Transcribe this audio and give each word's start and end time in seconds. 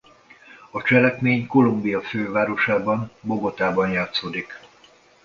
A 0.71 0.81
cselekmény 0.81 1.47
Kolumbia 1.47 2.01
fővárosában 2.01 3.11
Bogotában 3.21 3.89
játszódik. 3.91 4.59